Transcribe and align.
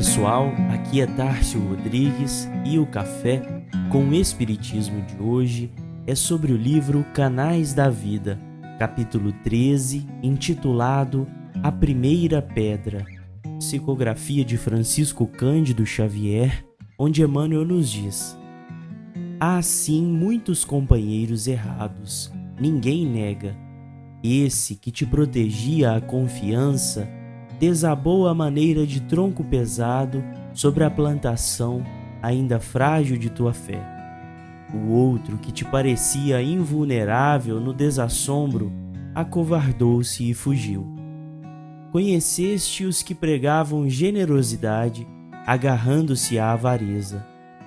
pessoal, 0.00 0.50
aqui 0.72 1.02
é 1.02 1.06
Tárcio 1.06 1.60
Rodrigues 1.60 2.48
e 2.64 2.78
o 2.78 2.86
café 2.86 3.42
com 3.90 4.08
o 4.08 4.14
Espiritismo 4.14 5.02
de 5.02 5.22
hoje 5.22 5.70
é 6.06 6.14
sobre 6.14 6.54
o 6.54 6.56
livro 6.56 7.04
Canais 7.12 7.74
da 7.74 7.90
Vida, 7.90 8.40
capítulo 8.78 9.30
13, 9.44 10.06
intitulado 10.22 11.28
A 11.62 11.70
Primeira 11.70 12.40
Pedra, 12.40 13.04
psicografia 13.58 14.42
de 14.42 14.56
Francisco 14.56 15.26
Cândido 15.26 15.84
Xavier, 15.84 16.64
onde 16.98 17.22
Emmanuel 17.22 17.66
nos 17.66 17.90
diz: 17.90 18.38
Há 19.38 19.60
sim 19.60 20.02
muitos 20.02 20.64
companheiros 20.64 21.46
errados, 21.46 22.32
ninguém 22.58 23.04
nega. 23.04 23.54
Esse 24.24 24.76
que 24.76 24.90
te 24.90 25.04
protegia 25.04 25.94
a 25.94 26.00
confiança 26.00 27.06
desabou 27.60 28.26
a 28.26 28.34
maneira 28.34 28.86
de 28.86 29.02
tronco 29.02 29.44
pesado 29.44 30.24
sobre 30.54 30.82
a 30.82 30.90
plantação 30.90 31.84
ainda 32.22 32.58
frágil 32.58 33.18
de 33.18 33.28
tua 33.28 33.52
fé. 33.52 33.78
O 34.72 34.90
outro, 34.92 35.36
que 35.36 35.52
te 35.52 35.62
parecia 35.62 36.40
invulnerável 36.40 37.60
no 37.60 37.74
desassombro, 37.74 38.72
acovardou-se 39.14 40.30
e 40.30 40.32
fugiu. 40.32 40.86
Conheceste 41.92 42.86
os 42.86 43.02
que 43.02 43.14
pregavam 43.14 43.90
generosidade, 43.90 45.06
agarrando-se 45.46 46.38
à 46.38 46.52
avareza, 46.52 47.26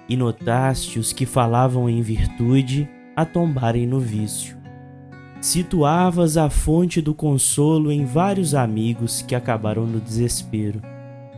e 0.09 0.17
notaste 0.17 0.97
os 0.97 1.13
que 1.13 1.25
falavam 1.25 1.87
em 1.87 2.01
virtude, 2.01 2.89
a 3.15 3.25
tombarem 3.25 3.85
no 3.85 3.99
vício 3.99 4.62
situavas 5.43 6.37
a 6.37 6.49
fonte 6.49 7.01
do 7.01 7.13
consolo 7.13 7.91
em 7.91 8.05
vários 8.05 8.55
amigos 8.55 9.21
que 9.21 9.35
acabaram 9.35 9.85
no 9.85 9.99
desespero, 9.99 10.81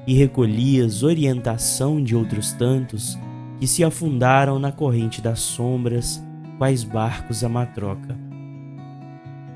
e 0.06 0.14
recolhias 0.14 1.02
orientação 1.02 2.03
de 2.03 2.16
outros 2.16 2.53
tantos 2.53 3.17
que 3.59 3.66
se 3.66 3.83
afundaram 3.83 4.59
na 4.59 4.72
corrente 4.72 5.23
das 5.23 5.39
sombras, 5.39 6.23
quais 6.59 6.83
barcos 6.83 7.44
a 7.44 7.50
matroca. 7.50 8.16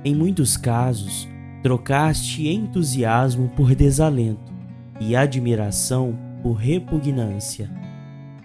Em 0.04 0.16
muitos 0.16 0.58
casos, 0.58 1.28
trocaste 1.62 2.48
entusiasmo 2.48 3.50
por 3.50 3.76
desalento 3.76 4.52
e 5.00 5.16
admiração 5.16 6.18
por 6.42 6.54
repugnância. 6.54 7.70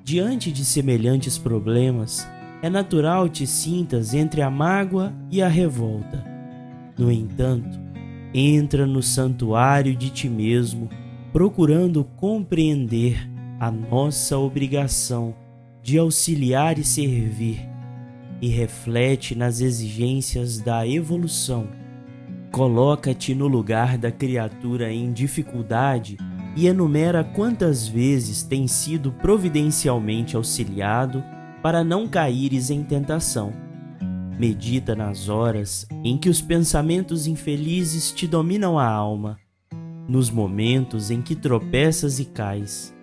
Diante 0.05 0.53
de 0.53 0.67
semelhantes 0.67 1.39
problemas, 1.39 2.29
é 2.65 2.70
natural 2.70 3.29
te 3.29 3.47
sintas 3.47 4.15
entre 4.15 4.41
a 4.41 4.48
mágoa 4.48 5.12
e 5.31 5.43
a 5.43 5.48
revolta. 5.48 6.25
No 6.97 7.12
entanto, 7.12 7.79
entra 8.33 8.87
no 8.87 9.03
santuário 9.03 9.95
de 9.95 10.09
ti 10.09 10.31
mesmo, 10.31 10.89
procurando 11.31 12.03
compreender 12.17 13.31
a 13.61 13.70
nossa 13.70 14.39
obrigação 14.39 15.35
de 15.83 15.98
auxiliar 15.98 16.79
e 16.79 16.85
servir, 16.85 17.69
e 18.41 18.48
reflete 18.48 19.35
nas 19.35 19.61
exigências 19.61 20.59
da 20.59 20.89
evolução. 20.89 21.69
Coloca-te 22.51 23.35
no 23.35 23.47
lugar 23.47 23.98
da 23.98 24.11
criatura 24.11 24.91
em 24.91 25.12
dificuldade 25.12 26.17
e 26.57 26.67
enumera 26.67 27.23
quantas 27.23 27.87
vezes 27.87 28.42
tem 28.42 28.67
sido 28.67 29.12
providencialmente 29.12 30.35
auxiliado 30.35 31.23
para 31.64 31.83
não 31.83 32.07
caíres 32.07 32.69
em 32.69 32.83
tentação. 32.83 33.51
Medita 34.39 34.95
nas 34.95 35.30
horas 35.30 35.86
em 36.05 36.19
que 36.19 36.29
os 36.29 36.42
pensamentos 36.42 37.27
infelizes 37.27 38.13
te 38.13 38.27
dominam 38.27 38.79
a 38.79 38.86
alma, 38.86 39.39
nos 40.07 40.29
momentos 40.29 41.11
em 41.11 41.23
que 41.23 41.35
tropeças 41.35 42.19
e 42.19 42.27
cais, 42.27 42.95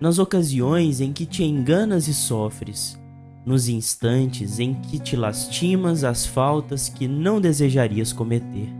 nas 0.00 0.18
ocasiões 0.18 1.02
em 1.02 1.12
que 1.12 1.26
te 1.26 1.44
enganas 1.44 2.08
e 2.08 2.14
sofres, 2.14 2.98
nos 3.44 3.68
instantes 3.68 4.58
em 4.58 4.72
que 4.72 4.98
te 4.98 5.14
lastimas 5.14 6.02
as 6.02 6.24
faltas 6.24 6.88
que 6.88 7.06
não 7.06 7.38
desejarias 7.38 8.14
cometer. 8.14 8.70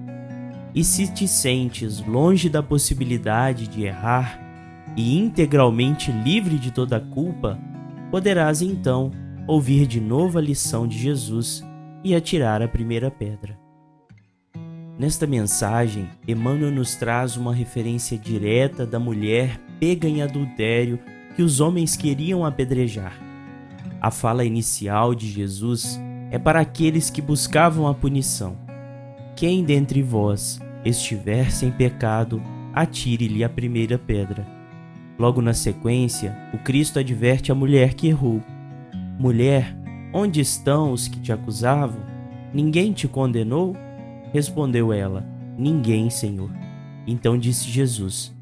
E 0.74 0.82
se 0.82 1.12
te 1.12 1.28
sentes 1.28 2.02
longe 2.06 2.48
da 2.48 2.62
possibilidade 2.62 3.68
de 3.68 3.84
errar 3.84 4.40
e 4.96 5.18
integralmente 5.18 6.10
livre 6.10 6.58
de 6.58 6.70
toda 6.70 6.98
culpa, 6.98 7.58
poderás 8.10 8.62
então 8.62 9.12
ouvir 9.46 9.86
de 9.86 10.00
novo 10.00 10.38
a 10.38 10.40
lição 10.42 10.86
de 10.86 10.98
Jesus 10.98 11.64
e 12.02 12.14
atirar 12.14 12.60
a 12.62 12.68
primeira 12.68 13.10
pedra. 13.10 13.56
Nesta 14.98 15.26
mensagem, 15.26 16.08
Emmanuel 16.26 16.72
nos 16.72 16.96
traz 16.96 17.36
uma 17.36 17.54
referência 17.54 18.18
direta 18.18 18.86
da 18.86 18.98
mulher 18.98 19.60
pega 19.78 20.08
em 20.08 20.22
adultério 20.22 20.98
que 21.34 21.42
os 21.42 21.60
homens 21.60 21.96
queriam 21.96 22.44
apedrejar. 22.44 23.12
A 24.00 24.10
fala 24.10 24.44
inicial 24.44 25.14
de 25.14 25.28
Jesus 25.28 26.00
é 26.30 26.38
para 26.38 26.60
aqueles 26.60 27.10
que 27.10 27.20
buscavam 27.20 27.86
a 27.86 27.94
punição. 27.94 28.56
Quem 29.36 29.62
dentre 29.62 30.02
vós 30.02 30.58
estiver 30.84 31.52
sem 31.52 31.70
pecado, 31.70 32.42
atire-lhe 32.72 33.44
a 33.44 33.48
primeira 33.48 33.98
pedra. 33.98 34.46
Logo 35.18 35.42
na 35.42 35.52
sequência, 35.52 36.36
o 36.54 36.58
Cristo 36.58 36.98
adverte 36.98 37.52
a 37.52 37.54
mulher 37.54 37.94
que 37.94 38.08
errou 38.08 38.42
Mulher, 39.18 39.74
onde 40.12 40.40
estão 40.40 40.92
os 40.92 41.08
que 41.08 41.18
te 41.18 41.32
acusavam? 41.32 42.00
Ninguém 42.52 42.92
te 42.92 43.08
condenou? 43.08 43.74
Respondeu 44.32 44.92
ela: 44.92 45.26
Ninguém, 45.56 46.10
Senhor. 46.10 46.50
Então 47.06 47.38
disse 47.38 47.70
Jesus: 47.70 48.34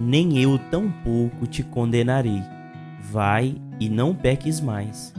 Nem 0.00 0.38
eu 0.38 0.58
tampouco 0.70 1.46
te 1.46 1.62
condenarei. 1.62 2.42
Vai 3.00 3.54
e 3.78 3.88
não 3.88 4.12
peques 4.14 4.60
mais. 4.60 5.14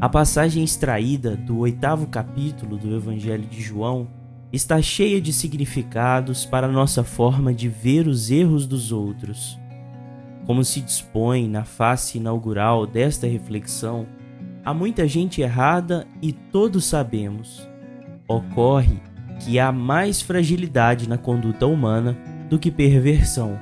A 0.00 0.08
passagem 0.08 0.64
extraída 0.64 1.36
do 1.36 1.58
oitavo 1.58 2.06
capítulo 2.06 2.76
do 2.78 2.96
Evangelho 2.96 3.46
de 3.46 3.60
João 3.60 4.08
está 4.52 4.80
cheia 4.80 5.20
de 5.20 5.32
significados 5.32 6.46
para 6.46 6.66
nossa 6.66 7.04
forma 7.04 7.52
de 7.52 7.68
ver 7.68 8.08
os 8.08 8.30
erros 8.30 8.66
dos 8.66 8.90
outros. 8.90 9.58
Como 10.46 10.62
se 10.62 10.80
dispõe 10.80 11.48
na 11.48 11.64
face 11.64 12.18
inaugural 12.18 12.86
desta 12.86 13.26
reflexão, 13.26 14.06
há 14.62 14.74
muita 14.74 15.08
gente 15.08 15.40
errada 15.40 16.06
e 16.20 16.32
todos 16.32 16.84
sabemos. 16.84 17.66
Ocorre 18.28 19.00
que 19.40 19.58
há 19.58 19.72
mais 19.72 20.20
fragilidade 20.20 21.08
na 21.08 21.16
conduta 21.16 21.66
humana 21.66 22.16
do 22.50 22.58
que 22.58 22.70
perversão. 22.70 23.58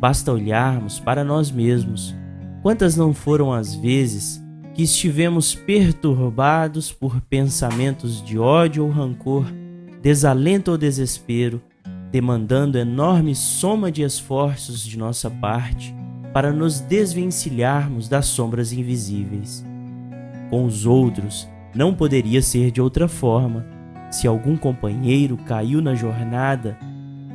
Basta 0.00 0.32
olharmos 0.32 0.98
para 0.98 1.22
nós 1.22 1.50
mesmos. 1.50 2.14
Quantas 2.62 2.96
não 2.96 3.12
foram 3.12 3.52
as 3.52 3.74
vezes 3.74 4.42
que 4.74 4.82
estivemos 4.84 5.54
perturbados 5.54 6.90
por 6.90 7.20
pensamentos 7.20 8.24
de 8.24 8.38
ódio 8.38 8.84
ou 8.84 8.90
rancor, 8.90 9.44
desalento 10.00 10.70
ou 10.70 10.78
desespero, 10.78 11.60
demandando 12.10 12.78
enorme 12.78 13.34
soma 13.34 13.92
de 13.92 14.02
esforços 14.02 14.82
de 14.82 14.96
nossa 14.96 15.28
parte 15.28 15.97
para 16.32 16.52
nos 16.52 16.80
desvencilharmos 16.80 18.08
das 18.08 18.26
sombras 18.26 18.72
invisíveis. 18.72 19.64
Com 20.50 20.64
os 20.64 20.86
outros, 20.86 21.48
não 21.74 21.94
poderia 21.94 22.40
ser 22.40 22.70
de 22.70 22.80
outra 22.80 23.08
forma. 23.08 23.66
Se 24.10 24.26
algum 24.26 24.56
companheiro 24.56 25.36
caiu 25.36 25.80
na 25.82 25.94
jornada, 25.94 26.78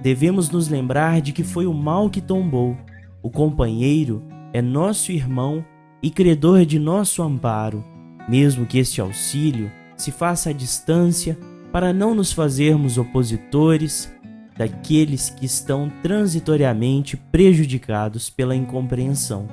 devemos 0.02 0.50
nos 0.50 0.68
lembrar 0.68 1.22
de 1.22 1.32
que 1.32 1.44
foi 1.44 1.66
o 1.66 1.74
mal 1.74 2.10
que 2.10 2.22
tombou. 2.22 2.76
O 3.22 3.30
companheiro 3.30 4.24
é 4.52 4.62
nosso 4.62 5.12
irmão 5.12 5.64
e 6.02 6.10
credor 6.10 6.66
de 6.66 6.80
nosso 6.80 7.22
amparo, 7.24 7.84
mesmo 8.28 8.66
que 8.66 8.80
este 8.80 9.00
auxílio 9.00 9.72
se 9.96 10.12
faça 10.12 10.50
à 10.50 10.54
distância 10.54 11.38
para 11.72 11.94
não 11.94 12.14
nos 12.14 12.32
fazermos 12.32 12.98
opositores 12.98 14.14
daqueles 14.58 15.30
que 15.30 15.46
estão 15.46 15.92
transitoriamente 16.02 17.18
prejudicados 17.18 18.30
pela 18.30 18.56
incompreensão. 18.56 19.48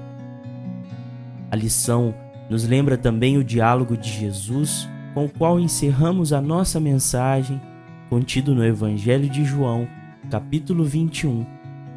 A 1.50 1.56
lição 1.56 2.14
nos 2.49 2.67
lembra 2.67 2.99
também 2.99 3.38
o 3.38 3.44
diálogo 3.44 3.97
de 3.97 4.11
Jesus 4.11 4.88
com 5.14 5.25
o 5.25 5.29
qual 5.29 5.58
encerramos 5.58 6.32
a 6.32 6.41
nossa 6.41 6.79
mensagem, 6.79 7.61
contido 8.08 8.55
no 8.55 8.64
Evangelho 8.64 9.29
de 9.29 9.44
João, 9.44 9.88
capítulo 10.31 10.85
21, 10.85 11.44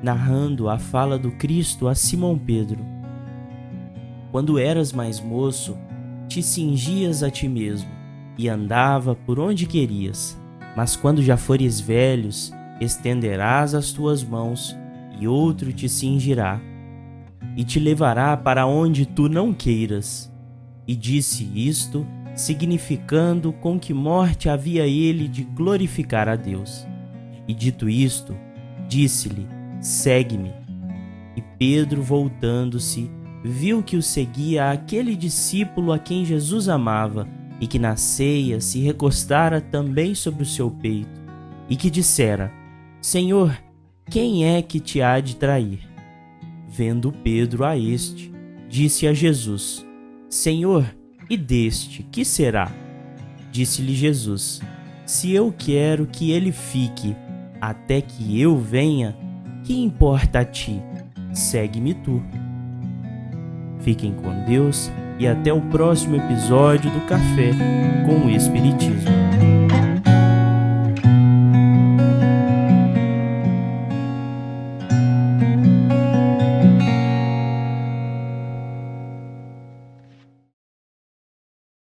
narrando 0.02 0.70
a 0.70 0.80
fala 0.80 1.18
do 1.18 1.32
Cristo 1.32 1.88
a 1.88 1.96
Simão 1.96 2.38
Pedro. 2.38 2.84
Quando 4.32 4.58
eras 4.58 4.92
mais 4.92 5.20
moço, 5.20 5.78
te 6.28 6.42
cingias 6.42 7.22
a 7.22 7.30
ti 7.30 7.48
mesmo 7.48 7.90
e 8.38 8.50
andava 8.50 9.14
por 9.14 9.40
onde 9.40 9.68
querias, 9.68 10.40
mas 10.76 10.96
quando 10.96 11.22
já 11.22 11.38
fores 11.38 11.80
velhos, 11.80 12.52
estenderás 12.80 13.74
as 13.74 13.92
tuas 13.92 14.24
mãos 14.24 14.76
e 15.20 15.28
outro 15.28 15.72
te 15.72 15.88
cingirá 15.88 16.60
e 17.56 17.64
te 17.64 17.80
levará 17.80 18.36
para 18.36 18.66
onde 18.66 19.06
tu 19.06 19.30
não 19.30 19.54
queiras. 19.54 20.32
E 20.88 20.96
disse 20.96 21.50
isto, 21.56 22.06
significando 22.36 23.54
com 23.54 23.80
que 23.80 23.94
morte 23.94 24.50
havia 24.50 24.88
ele 24.88 25.28
de 25.28 25.44
glorificar 25.44 26.28
a 26.28 26.36
Deus. 26.36 26.86
E 27.48 27.54
dito 27.54 27.88
isto, 27.88 28.36
disse-lhe: 28.88 29.48
Segue-me. 29.80 30.52
E 31.36 31.42
Pedro, 31.58 32.02
voltando-se, 32.02 33.10
viu 33.44 33.82
que 33.84 33.98
o 33.98 34.02
seguia 34.02 34.72
aquele 34.72 35.16
discípulo 35.16 35.92
a 35.92 36.00
quem 36.00 36.26
Jesus 36.26 36.68
amava 36.68 37.28
e 37.60 37.68
que 37.68 37.80
na 37.80 37.96
ceia 37.96 38.60
se 38.60 38.80
recostara 38.80 39.62
também 39.62 40.14
sobre 40.16 40.44
o 40.44 40.46
seu 40.46 40.70
peito, 40.70 41.22
e 41.70 41.76
que 41.76 41.90
dissera: 41.90 42.52
Senhor, 43.04 43.62
quem 44.10 44.46
é 44.46 44.62
que 44.62 44.80
te 44.80 45.02
há 45.02 45.20
de 45.20 45.36
trair? 45.36 45.82
Vendo 46.70 47.12
Pedro 47.12 47.66
a 47.66 47.78
este, 47.78 48.32
disse 48.70 49.06
a 49.06 49.14
Jesus: 49.14 49.86
Senhor, 50.30 50.86
e 51.30 51.36
deste 51.36 52.02
que 52.02 52.24
será? 52.24 52.72
Disse-lhe 53.52 53.94
Jesus: 53.94 54.62
Se 55.06 55.34
eu 55.34 55.54
quero 55.56 56.08
que 56.08 56.32
ele 56.32 56.54
fique 56.54 57.14
até 57.60 58.00
que 58.00 58.40
eu 58.40 58.58
venha, 58.58 59.18
que 59.66 59.84
importa 59.84 60.40
a 60.40 60.46
ti? 60.46 60.82
Segue-me 61.34 61.94
tu. 61.96 62.24
Fiquem 63.82 64.14
com 64.14 64.46
Deus 64.46 64.90
e 65.20 65.28
até 65.28 65.52
o 65.52 65.60
próximo 65.60 66.16
episódio 66.16 66.90
do 66.90 67.02
Café 67.02 67.52
com 68.06 68.28
o 68.28 68.30
Espiritismo. 68.30 69.33